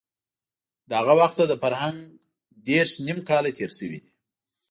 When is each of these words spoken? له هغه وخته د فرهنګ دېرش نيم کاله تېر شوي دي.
له 0.89 0.93
هغه 0.99 1.13
وخته 1.21 1.43
د 1.47 1.53
فرهنګ 1.61 1.97
دېرش 2.67 2.91
نيم 3.05 3.19
کاله 3.29 3.51
تېر 3.57 3.71
شوي 3.79 3.97
دي. 4.03 4.09